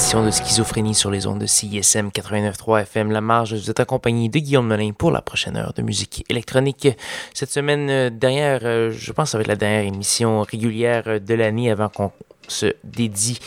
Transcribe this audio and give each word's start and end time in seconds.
de 0.00 0.30
schizophrénie 0.30 0.94
sur 0.94 1.10
les 1.10 1.26
ondes 1.26 1.38
de 1.38 1.46
CISM 1.46 2.08
89.3 2.08 2.82
FM 2.82 3.12
La 3.12 3.20
Marge. 3.20 3.52
Vous 3.52 3.70
êtes 3.70 3.80
accompagné 3.80 4.30
de 4.30 4.38
Guillaume 4.38 4.66
Melin 4.66 4.92
pour 4.92 5.10
la 5.10 5.20
prochaine 5.20 5.58
heure 5.58 5.74
de 5.74 5.82
musique 5.82 6.24
électronique. 6.30 6.88
Cette 7.34 7.50
semaine, 7.50 7.90
euh, 7.90 8.10
dernière, 8.10 8.60
euh, 8.64 8.90
je 8.90 9.12
pense 9.12 9.28
que 9.28 9.32
ça 9.32 9.38
va 9.38 9.42
être 9.42 9.48
la 9.48 9.56
dernière 9.56 9.84
émission 9.84 10.40
régulière 10.42 11.04
euh, 11.06 11.18
de 11.18 11.34
l'année 11.34 11.70
avant 11.70 11.90
qu'on 11.90 12.12
se 12.48 12.74
dédie 12.82 13.38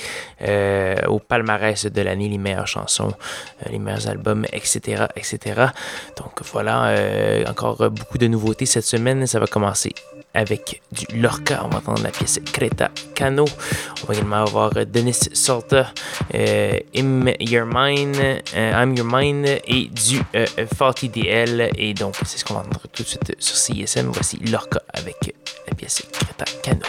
au 1.08 1.20
palmarès 1.20 1.88
de 1.88 2.02
l'année, 2.02 2.30
les 2.30 2.38
meilleures 2.38 2.68
chansons, 2.68 3.12
les 3.70 3.80
meilleurs 3.80 4.08
albums, 4.08 4.46
etc., 4.54 5.08
etc. 5.18 5.66
Donc 6.16 6.42
voilà, 6.54 6.96
encore 7.50 7.90
beaucoup 7.90 8.18
de 8.18 8.28
nouveautés 8.28 8.66
cette 8.66 8.86
semaine. 8.86 9.28
Ça 9.28 9.40
va 9.40 9.48
commencer 9.48 9.92
avec 10.34 10.82
du 10.92 11.06
Lorca. 11.16 11.62
On 11.66 11.70
va 11.70 11.78
entendre 11.78 12.04
la 12.04 12.12
pièce 12.12 12.40
Creta 12.52 12.92
Cano. 13.16 13.46
On 14.04 14.08
va 14.08 14.14
également 14.14 14.44
avoir 14.44 14.72
Denis 14.86 15.30
Salta, 15.34 15.92
euh, 16.34 16.80
I'm 16.94 17.32
Your 17.40 17.66
Mind, 17.66 18.16
euh, 18.18 18.84
I'm 18.84 18.96
Your 18.96 19.08
Mind 19.10 19.46
et 19.68 19.88
du 19.88 20.22
euh, 20.36 20.46
DL. 21.14 21.70
Et 21.78 21.94
donc, 21.94 22.16
c'est 22.26 22.38
ce 22.38 22.46
qu'on 22.46 22.56
va 22.56 22.62
entendre 22.62 22.88
tout 22.92 23.04
de 23.04 23.08
suite 23.08 23.36
sur 23.40 23.56
CSM. 23.56 24.10
Voici 24.12 24.38
Lorca 24.38 24.82
avec 24.90 25.36
la 25.68 25.76
pièce 25.76 26.04
Creta 26.12 26.46
Cano. 26.62 26.82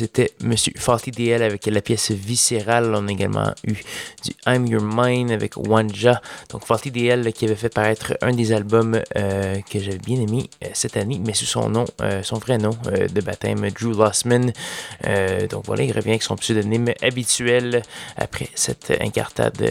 C'était 0.00 0.30
Monsieur 0.42 0.72
Faulty 0.76 1.10
DL 1.10 1.42
avec 1.42 1.66
la 1.66 1.82
pièce 1.82 2.10
Viscérale. 2.10 2.94
On 2.94 3.06
a 3.06 3.10
également 3.10 3.52
eu 3.66 3.74
I'm 4.46 4.66
Your 4.66 4.82
Mind 4.82 5.30
avec 5.30 5.56
Wanja. 5.56 6.20
Donc, 6.50 6.64
Faulty 6.64 6.90
DL 6.90 7.32
qui 7.32 7.44
avait 7.44 7.54
fait 7.54 7.72
paraître 7.72 8.14
un 8.22 8.32
des 8.32 8.52
albums 8.52 9.00
que 9.14 9.78
j'avais 9.78 9.98
bien 9.98 10.20
aimé 10.20 10.48
cette 10.72 10.96
année, 10.96 11.20
mais 11.24 11.34
sous 11.34 11.46
son 11.46 11.68
nom, 11.68 11.84
son 12.22 12.38
vrai 12.38 12.58
nom 12.58 12.70
de 12.84 13.20
baptême, 13.20 13.68
Drew 13.70 13.96
Lossman. 13.96 14.52
donc 15.50 15.64
voilà, 15.66 15.82
il 15.82 15.92
revient 15.92 16.10
avec 16.10 16.22
son 16.22 16.36
pseudonyme 16.36 16.92
habituel 17.02 17.82
après 18.16 18.48
cette 18.54 18.92
incartade 19.00 19.62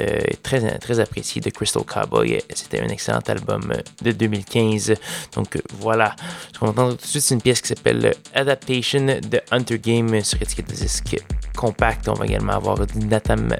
très, 0.44 0.78
très 0.80 1.00
appréciée 1.00 1.42
de 1.42 1.50
Crystal 1.50 1.84
Cowboy. 1.84 2.42
C'était 2.54 2.82
un 2.82 2.90
excellent 2.90 3.22
album 3.28 3.74
de 4.02 4.12
2015. 4.12 4.94
Donc 5.36 5.60
voilà, 5.80 6.16
ce 6.54 6.60
qu'on 6.60 6.68
entend 6.68 6.90
tout 6.92 6.98
de 6.98 7.06
suite, 7.06 7.24
c'est 7.24 7.36
une 7.36 7.42
pièce 7.42 7.62
qui 7.62 7.70
s'appelle 7.70 8.14
Adaptation 8.34 9.06
de 9.06 9.42
Hunter 9.52 9.80
Game 9.80 10.24
sur 10.24 10.42
étiquette 10.42 10.70
de 10.70 10.76
disque 10.76 11.18
compact. 11.56 12.08
On 12.08 12.14
va 12.14 12.26
également 12.26 12.54
avoir 12.54 12.86
du 12.86 13.00
Natam 13.00 13.56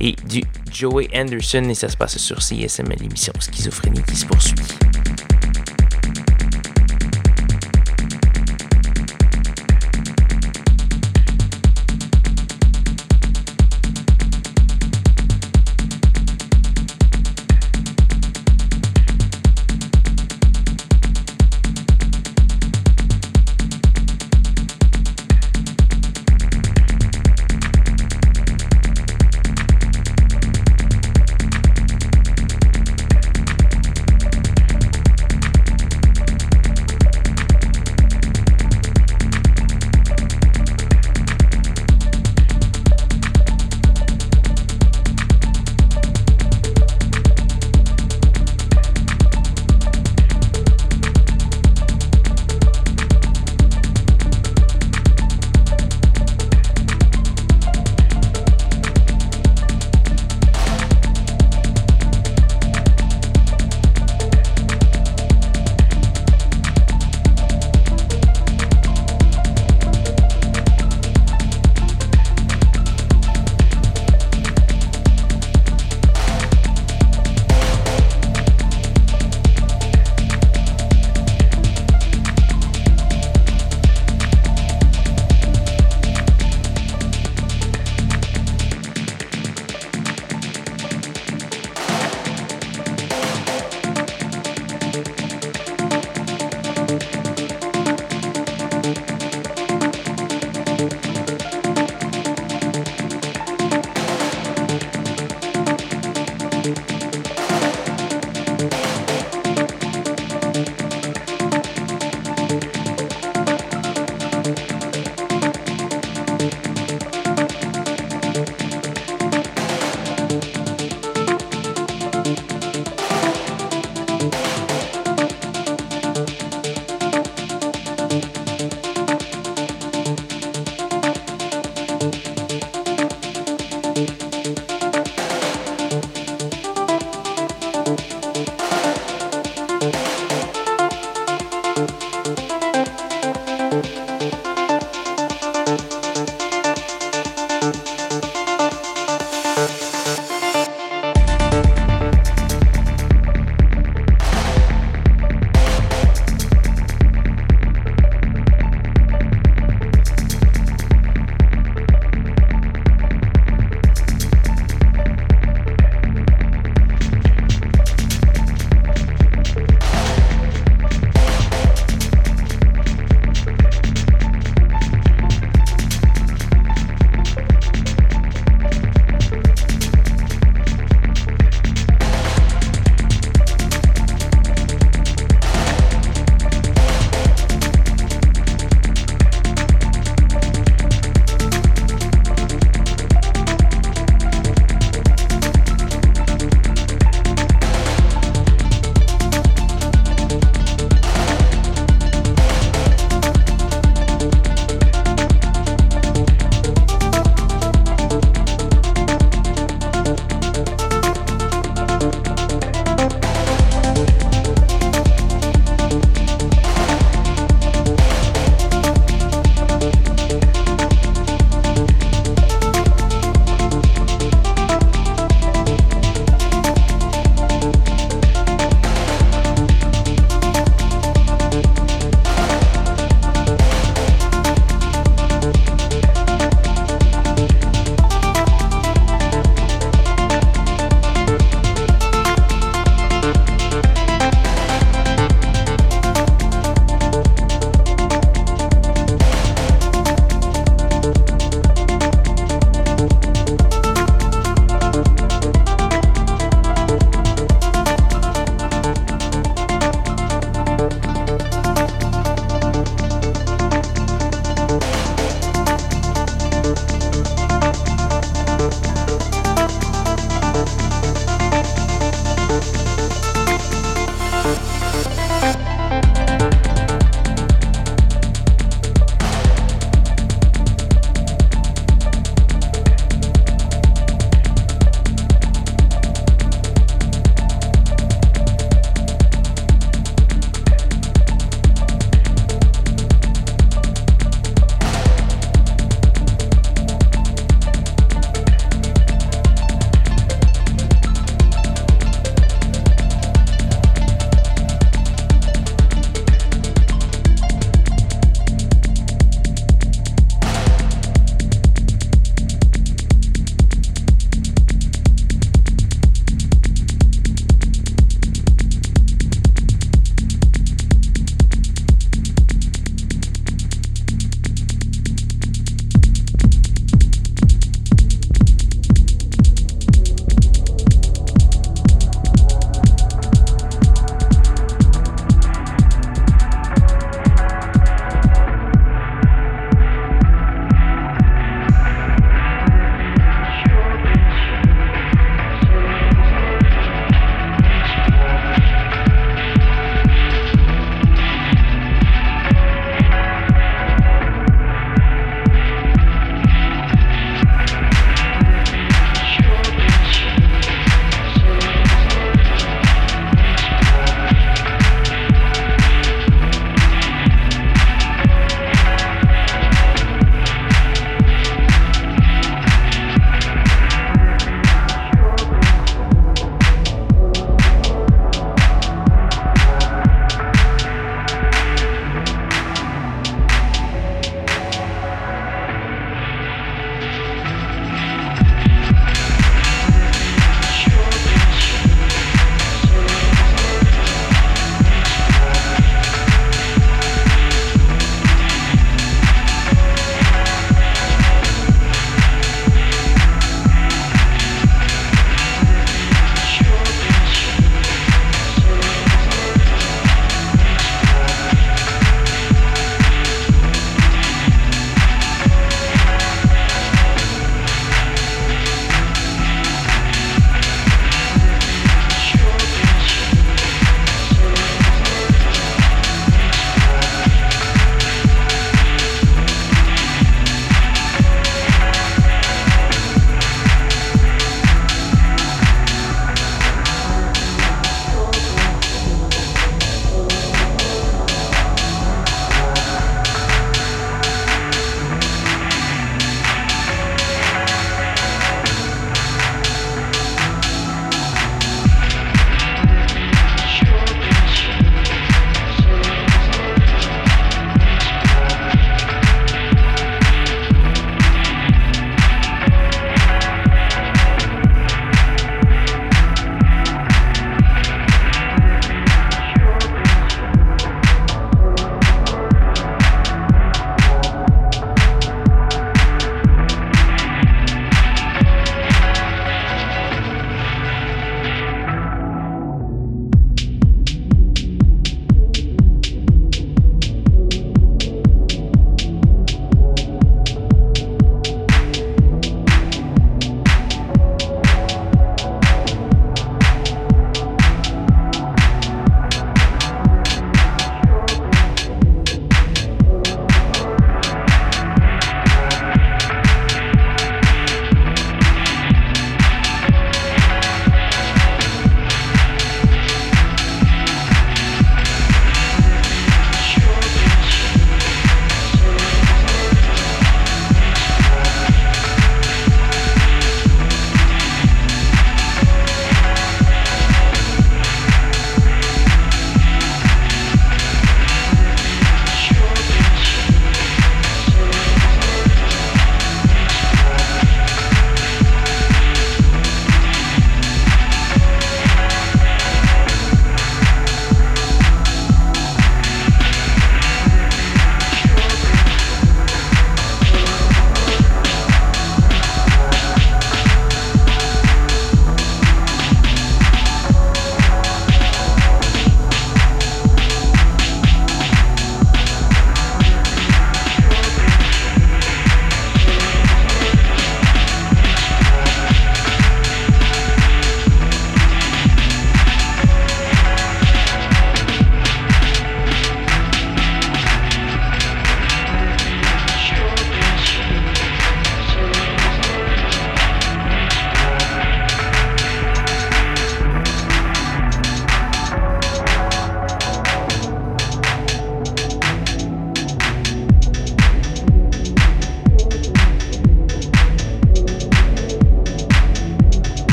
Et 0.00 0.14
du 0.28 0.42
Joey 0.70 1.08
Anderson 1.14 1.64
et 1.68 1.74
ça 1.74 1.88
se 1.88 1.96
passe 1.96 2.18
sur 2.18 2.38
CSM, 2.38 2.86
l'émission 3.00 3.32
Schizophrénie 3.40 4.02
qui 4.02 4.16
se 4.16 4.26
poursuit. 4.26 4.54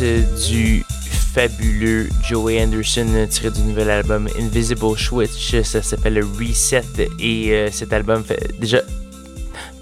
Du 0.00 0.84
fabuleux 1.34 2.08
Joey 2.22 2.62
Anderson 2.62 3.26
tiré 3.28 3.50
du 3.50 3.60
nouvel 3.60 3.90
album 3.90 4.28
Invisible 4.38 4.96
Switch. 4.96 5.60
Ça 5.62 5.82
s'appelle 5.82 6.24
Reset 6.38 7.08
et 7.18 7.52
euh, 7.52 7.68
cet 7.70 7.92
album 7.92 8.24
fait 8.24 8.58
déjà 8.58 8.80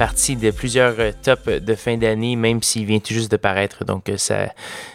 partie 0.00 0.34
de 0.34 0.50
plusieurs 0.50 0.94
euh, 0.98 1.12
tops 1.22 1.60
de 1.60 1.74
fin 1.74 1.98
d'année, 1.98 2.34
même 2.34 2.62
s'il 2.62 2.86
vient 2.86 3.00
tout 3.00 3.12
juste 3.12 3.30
de 3.30 3.36
paraître. 3.36 3.84
Donc, 3.84 4.08
euh, 4.08 4.16
ça, 4.16 4.46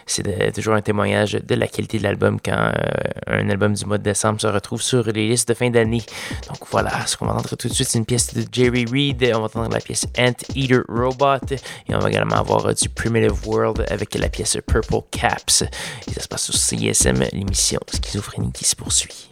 c'est 0.07 0.51
toujours 0.51 0.73
un 0.73 0.81
témoignage 0.81 1.33
de 1.33 1.53
la 1.53 1.67
qualité 1.67 1.99
de 1.99 2.03
l'album 2.03 2.39
quand 2.43 2.57
euh, 2.57 2.71
un 3.27 3.47
album 3.51 3.75
du 3.75 3.85
mois 3.85 3.99
de 3.99 4.03
décembre 4.03 4.41
se 4.41 4.47
retrouve 4.47 4.81
sur 4.81 5.03
les 5.03 5.27
listes 5.27 5.47
de 5.47 5.53
fin 5.53 5.69
d'année. 5.69 6.01
Donc, 6.47 6.57
voilà, 6.71 7.05
ce 7.05 7.17
qu'on 7.17 7.27
va 7.27 7.33
entendre 7.33 7.55
tout 7.55 7.67
de 7.67 7.73
suite, 7.73 7.87
c'est 7.87 7.99
une 7.99 8.05
pièce 8.07 8.33
de 8.33 8.43
Jerry 8.51 8.85
Reed. 8.91 9.31
On 9.35 9.41
va 9.41 9.45
entendre 9.45 9.69
la 9.69 9.79
pièce 9.79 10.07
Ant 10.17 10.33
Eater 10.55 10.81
Robot. 10.89 11.53
Et 11.87 11.93
on 11.93 11.99
va 11.99 12.09
également 12.09 12.37
avoir 12.37 12.73
du 12.73 12.89
Primitive 12.89 13.47
World 13.47 13.85
avec 13.91 14.15
la 14.15 14.29
pièce 14.29 14.57
Purple 14.65 15.01
Caps. 15.11 15.65
Et 16.07 16.13
ça 16.13 16.21
se 16.21 16.27
passe 16.27 16.45
sur 16.45 16.55
CSM, 16.55 17.25
l'émission 17.31 17.79
Schizophrénie 17.93 18.51
qui 18.51 18.65
se 18.65 18.75
poursuit. 18.75 19.29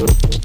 Thank 0.00 0.34
you. 0.34 0.39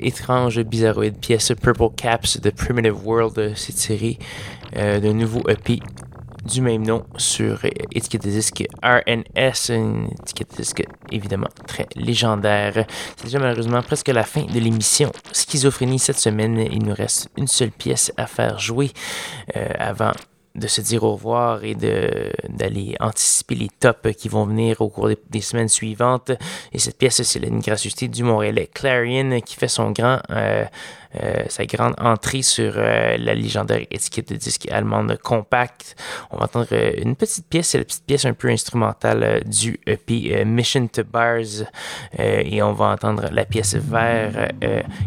Étrange, 0.00 0.60
bizarroïde 0.62 1.16
pièce 1.18 1.52
Purple 1.60 1.94
Caps 1.96 2.40
de 2.40 2.50
Primitive 2.50 3.06
World, 3.06 3.54
cette 3.56 3.78
série 3.78 4.18
euh, 4.76 5.00
d'un 5.00 5.12
nouveau 5.12 5.42
EP 5.48 5.80
du 6.44 6.62
même 6.62 6.86
nom 6.86 7.04
sur 7.16 7.64
étiquette 7.94 8.24
de 8.24 8.30
disque 8.30 8.64
RNS, 8.82 9.70
une 9.70 10.08
étiquette 10.22 10.52
de 10.52 10.56
disque 10.56 10.84
évidemment 11.10 11.48
très 11.66 11.86
légendaire. 11.96 12.86
C'est 13.16 13.24
déjà 13.24 13.38
malheureusement 13.38 13.82
presque 13.82 14.08
la 14.08 14.24
fin 14.24 14.44
de 14.44 14.58
l'émission 14.58 15.12
Schizophrénie 15.32 15.98
cette 15.98 16.18
semaine. 16.18 16.58
Il 16.58 16.84
nous 16.84 16.94
reste 16.94 17.30
une 17.36 17.46
seule 17.46 17.70
pièce 17.70 18.12
à 18.16 18.26
faire 18.26 18.58
jouer 18.58 18.90
euh, 19.56 19.68
avant 19.78 20.12
de 20.60 20.66
se 20.68 20.80
dire 20.80 21.02
au 21.02 21.12
revoir 21.12 21.64
et 21.64 21.74
d'aller 21.74 22.94
anticiper 23.00 23.54
les 23.54 23.68
tops 23.80 24.12
qui 24.16 24.28
vont 24.28 24.44
venir 24.44 24.80
au 24.80 24.88
cours 24.88 25.08
des, 25.08 25.40
semaines 25.40 25.68
suivantes. 25.68 26.30
Et 26.72 26.78
cette 26.78 26.98
pièce, 26.98 27.22
c'est 27.22 27.40
une 27.40 27.60
gracieuseté 27.60 28.08
du 28.08 28.22
Montréalais 28.22 28.68
Clarion 28.72 29.40
qui 29.40 29.56
fait 29.56 29.68
son 29.68 29.90
grand 29.90 30.20
euh, 30.30 30.64
euh, 31.16 31.42
sa 31.48 31.66
grande 31.66 31.94
entrée 31.98 32.42
sur 32.42 32.74
euh, 32.76 33.16
la 33.18 33.34
légendaire 33.34 33.84
étiquette 33.90 34.30
de 34.30 34.36
disque 34.36 34.68
allemande 34.70 35.18
Compact. 35.20 35.96
On 36.30 36.36
va 36.36 36.44
entendre 36.44 36.68
euh, 36.70 36.92
une 36.98 37.16
petite 37.16 37.46
pièce, 37.48 37.68
c'est 37.68 37.78
la 37.78 37.84
petite 37.84 38.04
pièce 38.06 38.24
un 38.26 38.32
peu 38.32 38.48
instrumentale 38.48 39.42
du 39.44 39.80
EP 39.86 40.44
Mission 40.44 40.86
to 40.86 41.02
Bars. 41.02 41.66
et 42.16 42.62
on 42.62 42.72
va 42.72 42.86
entendre 42.86 43.28
la 43.32 43.44
pièce 43.44 43.74
vers 43.74 44.52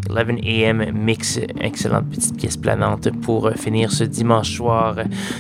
11 0.10 0.18
AM 0.44 0.92
Mix, 0.92 1.40
excellente 1.62 2.10
petite 2.10 2.38
pièce 2.38 2.58
planante 2.58 3.10
pour 3.22 3.52
finir 3.52 3.92
ce 3.92 4.04
dimanche 4.04 4.58
soir. 4.58 4.96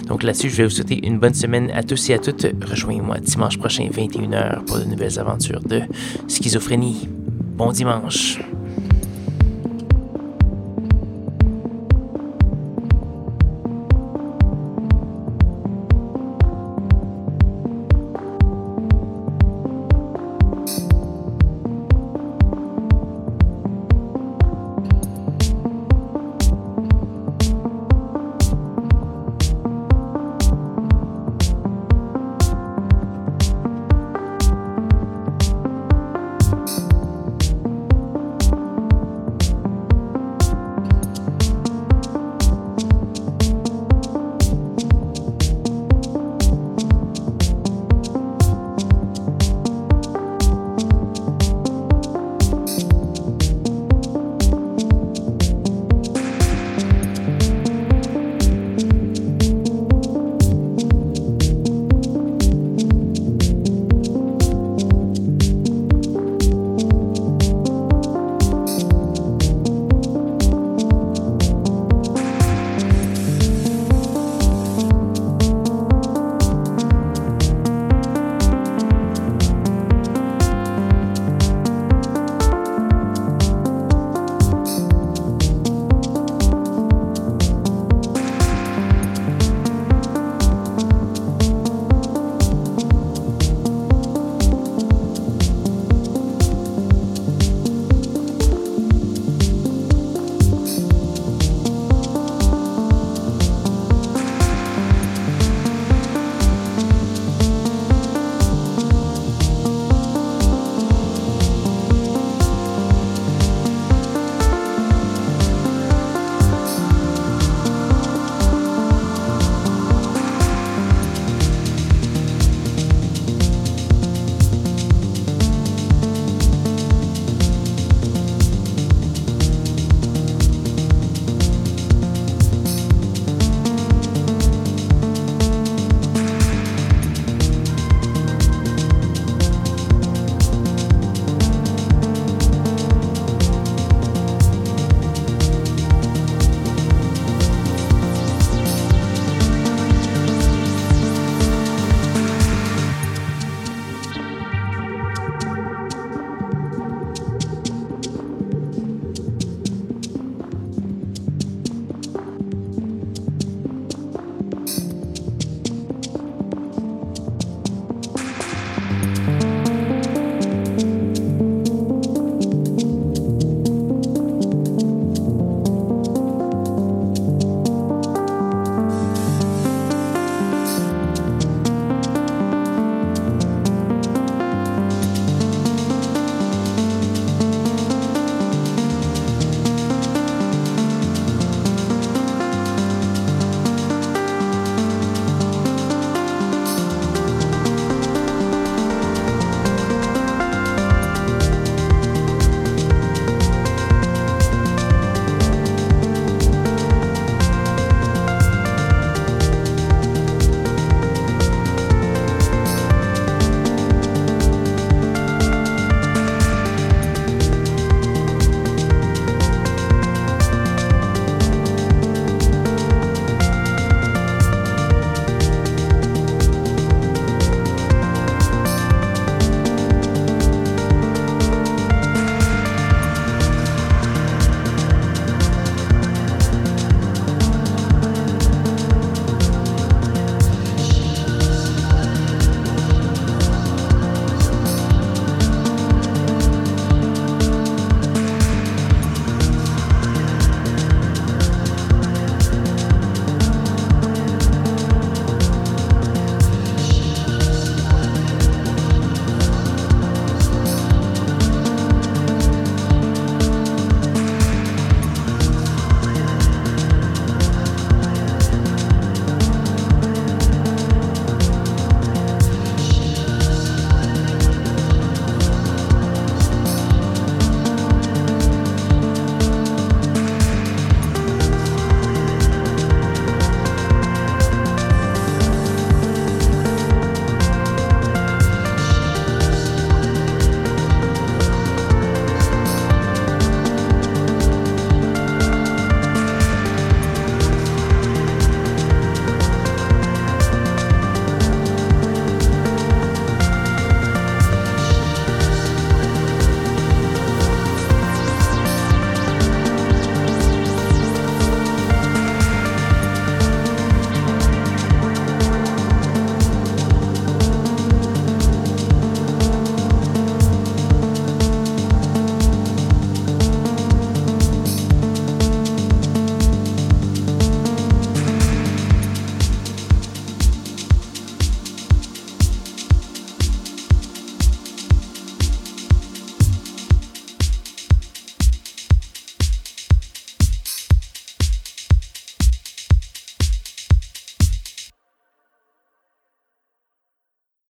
Donc 0.07 0.23
là-dessus, 0.23 0.49
je 0.49 0.55
vais 0.57 0.63
vous 0.63 0.69
souhaiter 0.69 1.05
une 1.05 1.19
bonne 1.19 1.33
semaine 1.33 1.71
à 1.71 1.83
tous 1.83 2.09
et 2.09 2.13
à 2.13 2.19
toutes. 2.19 2.47
Rejoignez-moi 2.65 3.19
dimanche 3.19 3.57
prochain, 3.57 3.89
21h, 3.91 4.63
pour 4.65 4.79
de 4.79 4.85
nouvelles 4.85 5.19
aventures 5.19 5.61
de 5.61 5.81
schizophrénie. 6.27 7.09
Bon 7.09 7.71
dimanche. 7.71 8.39